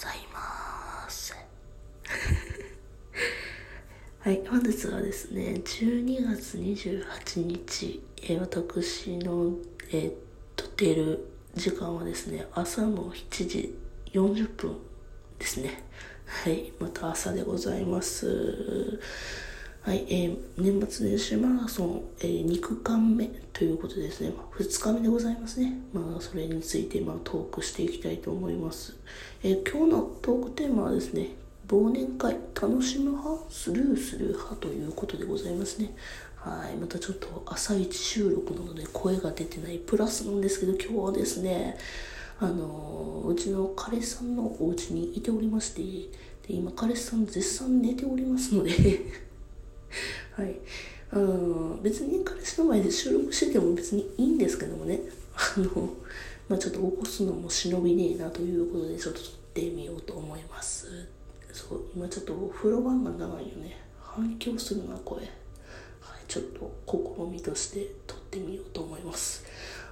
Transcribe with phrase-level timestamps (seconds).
[0.00, 1.34] ざいます。
[4.20, 9.56] はい本日はですね12月28日、えー、私の、
[9.90, 10.12] えー、
[10.54, 13.76] 撮っている時間はですね朝の7時
[14.12, 14.76] 40分
[15.38, 15.82] ですね。
[16.26, 19.00] はいまた朝でございます。
[19.88, 23.24] はい、えー、年末年始マラソン、えー、2区間目
[23.54, 25.78] ということですね、まあ、2日目でございますね。
[25.94, 28.98] まあ、それについて、まあ、トークしていきたいと思います。
[29.42, 31.28] えー、今日のトークテーマはですね、
[31.68, 35.94] 忘年会、楽しむ派、スルーする派ということでございますね。
[36.36, 41.78] はい、またちょっと朝一収録なので声が出てないプラスなんですけど、今日はですね、
[42.40, 45.80] あのうちの彼氏さんのお家にいておりまして、
[46.46, 49.27] で今彼氏さん絶賛寝ておりますので
[50.32, 50.56] はい。
[51.10, 55.00] あの、別に彼氏の前で収録してても別にいいんですけどもね、
[55.34, 55.94] あの、
[56.48, 60.86] まあちょっと起こすのも忍びねえなということで、ちょっと撮ってみようと思います。
[61.52, 63.78] そう、今ちょっとお風呂場が長いよね。
[64.00, 65.18] 反響するな、声。
[65.20, 65.28] はい、
[66.28, 69.44] ちょっと試みとして撮ってみようと思います。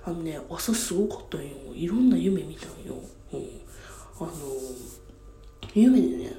[0.05, 1.48] あのね、朝すごかったんよ。
[1.74, 2.94] いろんな夢見たんよ。
[3.33, 3.41] うん。
[4.20, 4.30] あの、
[5.74, 6.33] 夢でね、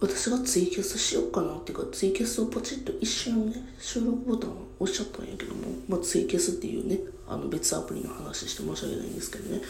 [0.00, 9.60] 私がツイキャスしようかなっていうかツイキャスをポチッと一瞬ね収録ボタンを押しちゃったんやけども、まあ、ツイキャスっていうねあの別アプリの話して申し訳ないんですけどね。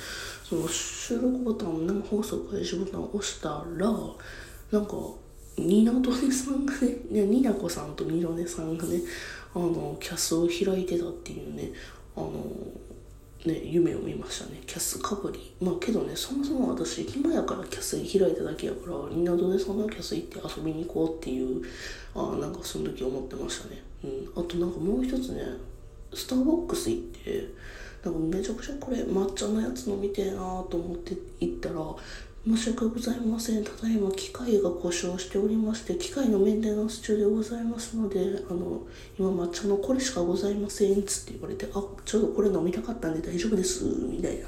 [0.49, 3.91] その収録ボタン生放送開始ボタンを押したら
[4.71, 4.97] なんか
[5.59, 9.01] ニナドネさんがね ニナコさんとニロネさんがね
[9.55, 11.73] あのキャスを開いてたっていうね
[12.17, 12.33] あの
[13.45, 14.63] ね、夢を見ましたね。
[14.67, 15.55] キャスかぶり。
[15.61, 21.63] まあけどね、そもそも私、暇やからキャス開いただけやから、みんなどでそんなキャス行って遊びに行こうっていう、
[22.15, 23.83] あ、なんかその時思ってましたね。
[24.05, 24.07] う
[24.41, 24.43] ん。
[24.43, 25.43] あとなんかもう一つね、
[26.13, 27.49] スターバックス行って、
[28.05, 30.39] なんかめちゃくちゃこれ抹茶のやつ飲みてえな
[30.71, 31.77] と思って行ったら、
[32.49, 33.65] 申し訳ございません。
[33.65, 38.83] ただいま機械が故障しておりまして、機械のメンテナンス中でございますので、あの、
[39.19, 41.03] 今抹茶のこれしかございません。
[41.03, 43.85] つって言われて、あ、ちょうどこれ飲みたかったんで大丈夫です。
[43.85, 44.47] みたいな。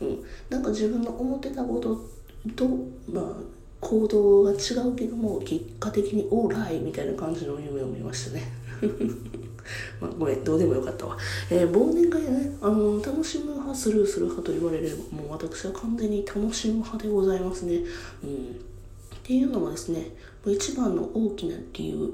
[0.00, 0.24] うん。
[0.48, 2.08] なんか自分の思ってたこと
[2.56, 2.66] と、
[3.12, 3.34] まあ、
[3.78, 4.54] 行動が違
[4.88, 8.52] うけども、結果的にオーライみたいな感じの夢を見ましたね。
[10.00, 11.16] まあ、ごめん、どうでもよかったわ。
[11.50, 17.82] えー、忘年会ね、あの、楽しむ派、スルーする派と言われれば、もう私は完全に楽しむ派でございますね。
[18.22, 18.30] うん。
[18.30, 20.14] っていうのはですね、
[20.46, 22.10] 一番の大きな理由、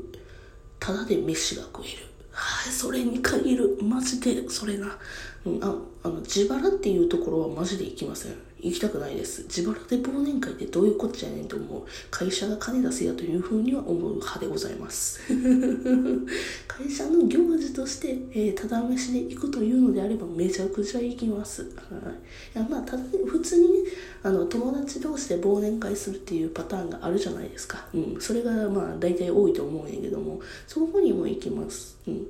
[0.78, 2.10] ただで飯が食える。
[2.30, 3.78] はい、それに限る。
[3.82, 4.96] マジで、それな。
[5.44, 5.74] うん、あ、
[6.04, 8.34] あの、自腹っていうところはマジで行きません。
[8.62, 9.42] 行きたくないです。
[9.42, 11.82] 自腹で忘年会ってどういうこっちゃねんと思う。
[12.10, 15.20] 会社が金出せやというふうには思う派でございます。
[16.68, 21.62] 会社の行事として、えー、ただ飯で行くというのであればめちゃくちゃ行きます。
[21.62, 21.70] はい。
[21.70, 23.90] いやまあ、ただ、普通にね、
[24.22, 27.88] あの、友達同士で忘年会するっていうパターンがあるじゃないですか。
[27.94, 28.16] うん。
[28.20, 31.96] それがまあ、大体多いと思うんやけども、そこにも行きます。
[32.06, 32.26] うん。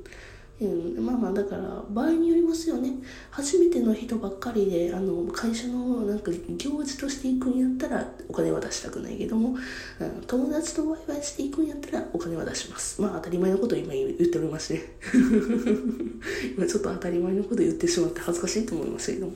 [0.61, 2.91] うん、まあまあだから場合によりますよね。
[3.31, 9.57] 初めての人ばっかりであの会社のなんか行事として行くんやったらお金は出したくないけども、
[9.99, 13.01] うん、友達とワイワイして行くんやったらお金は出します。
[13.01, 14.97] まあ当たり前のことを今言っておりまして。
[16.57, 19.33] 今ちょっと当たり前のこと言ってしまって恥ずかしいと思いましたけども、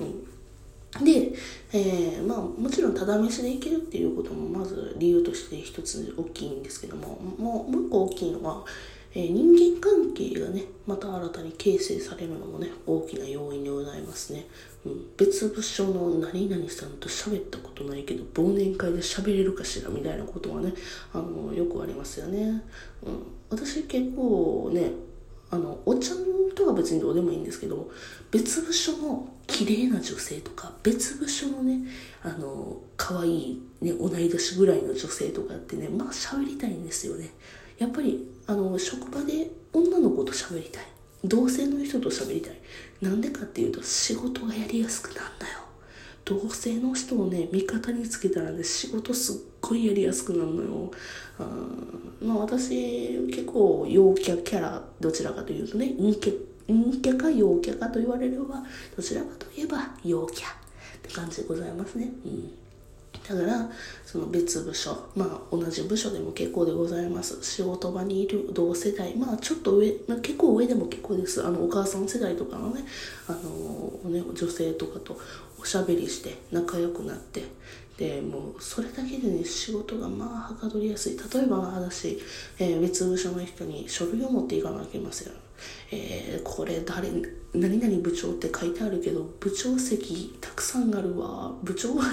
[0.00, 1.32] うん、で、
[1.72, 8.64] えー、まあもちろんただ飯で行けるっていうこともまず理由として一つ大きいんですけどももうもう一個大きいのは
[9.14, 14.46] えー、人間関係がね、また新たに形成されるのもね、大きな要因でございますね。
[14.86, 20.72] うん、別部署の何々さんと喋ったことないけど、忘年会で喋れるかしらみたいなことはね、
[21.12, 22.62] あの、よくありますよね。
[23.04, 24.92] うん、私結構ね、
[25.50, 26.14] あの、お茶
[26.54, 27.90] とは別にどうでもいいんですけど、
[28.30, 31.80] 別部署の綺麗な女性とか、別部署のね、
[32.22, 37.30] あの、可愛いね、同い年ぐらいの女性とかってね、まあ喋りたいんですよね。
[37.82, 40.84] やっぱりあの職場で女の子と喋りたい。
[41.24, 42.56] 同性の人と喋りたい。
[43.00, 45.58] なんでかっていうと仕事がやりやすくなんだよ。
[46.24, 50.90] 同性の人をね味方につけたらね仕事すっごいやりやすくなるのよ。
[51.40, 51.48] あ
[52.22, 56.34] まあ私結構陽キャキャラどちらかというとね陰キャ
[56.68, 58.62] 陰キャか陽キャかと言われれば
[58.96, 60.54] どちらかといえば陽キャっ
[61.02, 62.12] て感じでございますね。
[62.24, 62.61] うん。
[63.28, 63.70] だから
[64.04, 67.42] その別部署まあ同じ部署でも結構でございます。
[67.42, 71.46] 仕事場にいる同世代まあちょっと上、まあ、結構上でも結構です。
[71.46, 72.84] あのお母さん世代とかのね
[73.28, 75.18] あのね女性とかと
[75.60, 77.44] おしゃべりして仲良くなって。
[77.98, 81.16] でもうそれだけでね仕事がまあはかどりやすい。
[81.16, 82.18] 例えば私、
[82.58, 85.32] えー、別部署の人に書類を持っていかなきゃいけません。
[85.90, 87.08] えー、これ誰
[87.54, 91.52] 何々部長って書いてあるけど部長席たくさんあるわ。
[91.62, 92.04] 部長は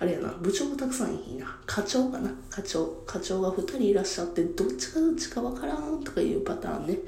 [0.00, 0.28] あれやな。
[0.40, 1.58] 部長がたくさんいいな。
[1.66, 2.30] 課長かな。
[2.50, 2.86] 課長。
[3.06, 6.98] 課長が2人いらっしゃってどっちがどっちかわからんとかいうパターンね。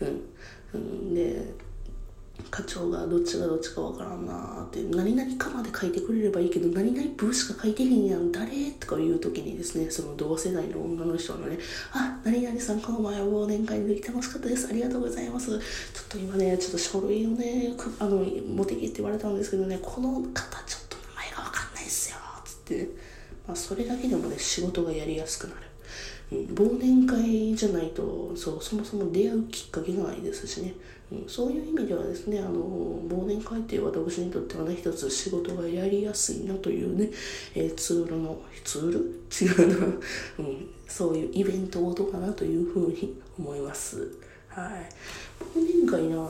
[0.00, 0.20] うん、
[0.74, 1.54] うん、で
[2.50, 8.70] 課長がどっちがどっちかわからんなーって何々かまで書いてくれればいいけど何々ブーしか書いてへんやん誰？
[8.72, 11.58] とかいう時にですねその同世代の女の人のね
[11.92, 14.68] あ何々さんこの前忘年会の時楽しかったです。
[14.68, 15.50] ありがとうございます。
[15.50, 15.60] ちょっ
[16.08, 22.88] と今ねちょっと書類をねあの持ってきって言われたんですけどねこの方ちょっと名前がわかんないっすよつって、
[23.46, 25.60] まあ、それだけでもね仕事がやりやすくなる。
[26.28, 30.74] 忘年会じゃないとそうそもそも出会うきっかけがないですしね、
[31.28, 37.10] そういう意味ではですねあの忘年会っていう私にとってはね一つ仕事がやりやすいなというね、
[37.54, 39.16] えー、ツールのツール？
[39.30, 39.86] 違うな、
[40.38, 44.16] うん、そういうイベントごとかなというふうに思います。
[44.48, 44.88] はい。
[45.56, 46.28] 忘年会な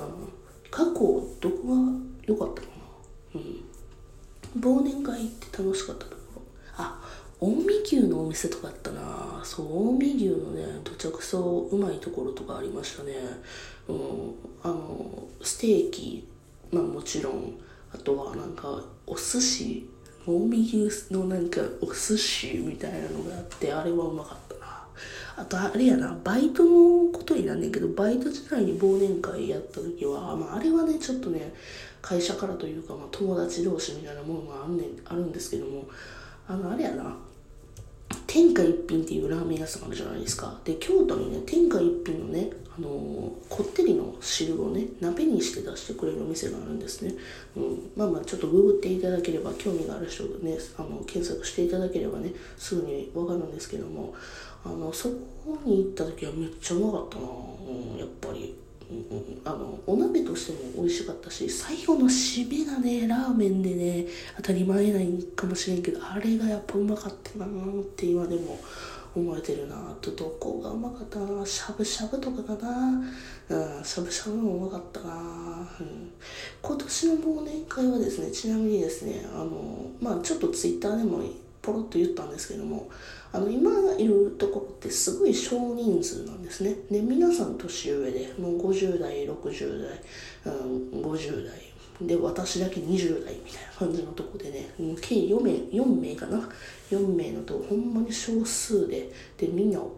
[0.70, 0.90] 過去
[1.40, 1.92] どこが
[2.26, 2.68] 良かったか
[3.34, 3.40] な？
[3.40, 4.60] うん。
[4.60, 6.42] 忘年会って楽しかったところ。
[6.76, 7.02] あ
[7.40, 9.25] 近江牛のお店とかあったな。
[9.46, 13.14] そう近江牛のねどちゃくそうまいところとかありましたね
[13.88, 16.26] うんあのステーキ
[16.72, 17.54] まあもちろん
[17.94, 19.88] あとはなんかお寿司
[20.24, 24.84] 近江牛のなんかお寿司みたいなのがあってあれはうまかったな
[25.36, 31.54] あとあれやなバイトのことになんねんけどバイト時代に忘年会やった時は、まあ、あれはねちょっとね
[32.02, 35.84] 会社からというか、まあ、友達同士みたいなものがあんねんあるんですけども
[36.48, 37.16] あの、あれやな。
[38.36, 40.60] 天下一品っていうラーメン屋さんあるじゃないですか。
[40.62, 42.92] で、京都にね、天下一品のね、あのー、
[43.48, 47.14] こってりの汁をね、鍋にして出してくれるお店があるんですね。
[47.56, 47.90] うん。
[47.96, 54.12] まあまあ、ちょっとググっていただければ、興味がある人がね、あの、検索していただければね、すぐにわかるんですけども、
[54.66, 58.65] あの、そこに行った時はめっちゃうまかったなうん、やっぱり。
[59.44, 64.06] あのお鍋としても美味しかったし最後の締めがねラーメンでね
[64.36, 67.48] 当たり前ないかもしれんけどあれがやっぱうまかったなっ
[67.96, 68.58] て今でも
[69.16, 73.02] 思えてるなとどこがうまかったなしゃぶしゃぶとかかな
[73.48, 76.10] うんしゃぶしゃぶもうまかったな、うん、
[76.60, 81.22] 今年の忘年会はですねちなみにですねあのまあちょっとツイッターでも
[81.66, 82.88] ポロッと言ったんですけども
[83.32, 86.76] あの今いるところってすごい少人数なんですね。
[86.88, 91.60] で皆さん年上でもう50代60代、うん、50代
[92.00, 94.68] で私だけ20代みたいな感じのとこでね
[95.00, 96.48] 計4名 ,4 名かな
[96.90, 99.92] ？4名のとほんまに少数ででみんなお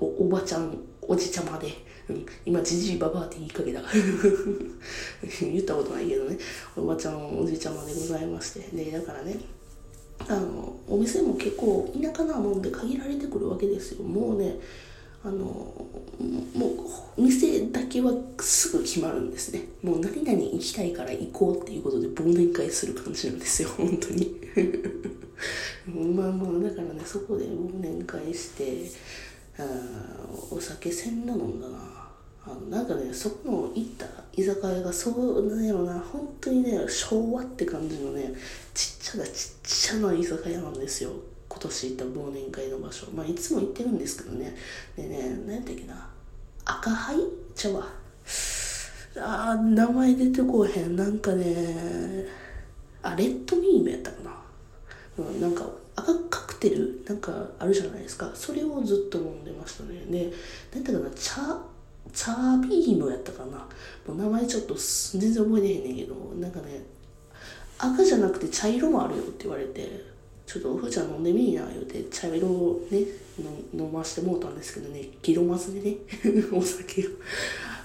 [0.00, 1.72] おばちゃんおじちゃまで、
[2.10, 3.80] うん、今じじいばばって言いかけた。
[5.40, 6.36] 言ったことないけどね。
[6.76, 8.60] おばちゃんおじちゃまでございまして。
[8.76, 9.57] でだからね
[10.26, 14.02] あのお店も結構田舎なもんで限られてくるわけですよ。
[14.02, 14.58] もうね
[15.24, 15.84] あのも
[17.16, 19.62] う店だけはすぐ決まるんですね。
[19.82, 23.68] もう何々行きたいから行こうっていうことで忘年会する感じなんですよ。
[23.76, 24.40] 本当に。
[25.86, 28.90] まあまあだからねそこで忘年会して
[29.58, 29.64] あ
[30.50, 32.07] お酒せんな飲んだな。
[32.50, 38.32] あのなんかねそこの行った居酒屋がそうなんやろな本当にね昭和って感じのね
[38.72, 41.10] ちっちゃなちっちゃな居酒屋なんですよ。
[41.48, 43.10] 今年行った忘年会の場所。
[43.10, 44.56] まあいつも行ってるんですけどね。
[44.96, 46.08] でね何やったっけな。
[46.64, 47.16] 赤灰
[47.54, 47.88] 茶は
[49.16, 50.96] あー名前出てこへん。
[50.96, 52.26] なんかね
[53.02, 54.32] あレッドミームやったかな、
[55.18, 55.64] うん、なんか
[55.96, 57.02] 赤カクテル？
[57.08, 58.30] なんかあるじゃないですか。
[58.34, 60.04] それをずっと飲んでましたね。
[60.08, 60.30] で
[60.72, 61.10] 何やったかな。
[61.16, 61.58] 茶
[62.12, 63.66] チャービームやったかな。
[64.06, 66.82] もう名前ちょっと全然覚えてへんねんけどなんかね
[67.78, 70.04] 赤じゃなくて茶色もあるよって言われて
[70.46, 73.00] ちょっとおふちゃん飲んでみいな言うて茶色をね
[73.74, 75.96] 飲ましてもうたんですけどねギロマスでね
[76.52, 77.10] お酒を。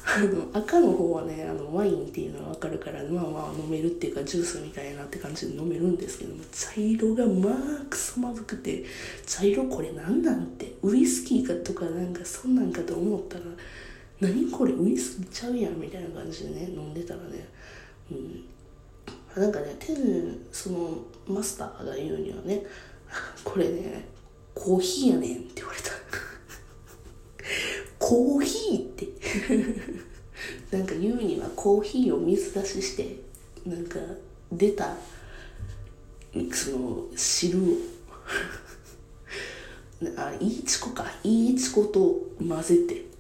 [0.06, 8.84] あの赤の方はねあのワインっていうのは分かるからまあまあ飲めるっていうかジュースみたいなって感じで飲めるんですけども茶色がまあくそまずくて
[9.26, 13.46] 茶色これ何なんてウイスキーかとかなんかそんなんかと思ったら
[14.24, 17.46] 何これウイスキーちゃうやんみたいな感じでね飲んでたらね。
[18.10, 18.46] うん。
[19.36, 19.96] なんかね店
[20.52, 22.64] そのマスターが言うにはね
[23.44, 24.06] これね
[24.56, 25.92] コーヒーやねんって言われた。
[28.00, 29.08] コーヒーって。
[30.78, 33.18] なんか言うにはコーヒーを水出しして
[33.66, 34.00] なんか
[34.52, 34.96] 出た
[36.52, 37.64] その汁を。
[40.18, 41.12] あいいチコか。
[41.24, 43.13] いいチコと混ぜて。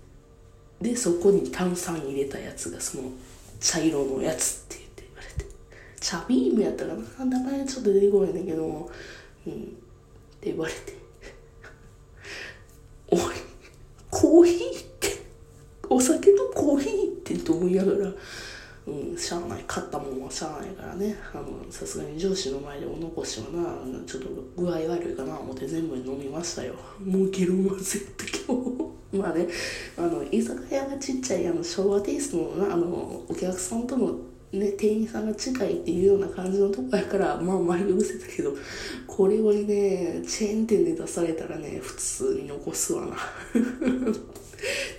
[0.83, 3.03] でそこに炭酸入れたやつがその
[3.61, 5.49] 茶色のやつって言って言われて。
[6.01, 7.25] 茶ビームやったらな？
[7.25, 8.91] 名前ちょっと出てこないんだけど。
[9.47, 9.53] うん。
[9.53, 9.55] っ
[10.41, 10.97] て言われて。
[13.11, 13.19] おい
[14.11, 15.07] コーヒーって
[15.89, 18.13] お酒とコーヒーってと思いながら。
[18.85, 19.63] うん、しゃあない。
[19.65, 21.15] 買ったもんはしゃあないからね。
[21.33, 24.05] あのさすがに上司の前でお残しはな。
[24.05, 26.75] ちょっと具合悪いかな思って全部飲みましたよ。
[27.01, 28.82] もうゲロまぜって今日。
[29.13, 29.47] まあね
[29.97, 32.87] あの居酒屋がちっちゃいあの昭和テイストのなあの
[33.27, 34.17] お客さんとの
[34.53, 38.51] ね、店員さんが近いっていうような感じのとこやからまあ眉伏せたけど
[39.07, 43.15] これをねチェーン店で出されたらね普通に残すわな。
[43.15, 43.17] っ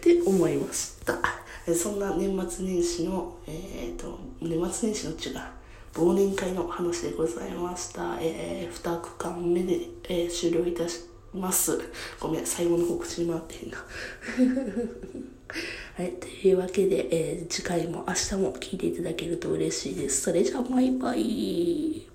[0.00, 1.14] て思いました。
[1.73, 5.35] そんな年末年始のえっ、ー、と年末年始のっちゅう
[5.94, 9.78] 忘年会の話でございました、えー、2区間目で、
[10.09, 11.78] えー、終了いたします
[12.20, 13.78] ごめん最後の方口に回ってへんな
[15.96, 20.22] はい、というわけで、えー、次回も明日も聞いていただけると嬉しいです。
[20.22, 22.13] それじゃあ、バイバイ。